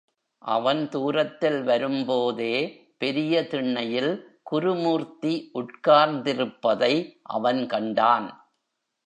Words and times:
அவன் 0.37 0.89
தூரத்தில் 0.89 1.63
வரும்போதே, 1.63 2.53
பெரிய 2.97 3.47
திண்ணையில் 3.47 4.39
குருமூர்த்தி 4.43 5.51
உட்கார்ந்திருப்பதை 5.53 7.19
அவன் 7.23 7.67
கண்டான். 7.67 8.49